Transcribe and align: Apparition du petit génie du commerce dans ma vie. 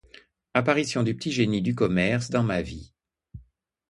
Apparition 0.55 1.03
du 1.03 1.15
petit 1.15 1.31
génie 1.31 1.61
du 1.61 1.75
commerce 1.75 2.31
dans 2.31 2.41
ma 2.41 2.63
vie. 2.63 2.91